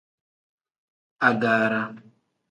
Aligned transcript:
Agaara. 1.27 1.81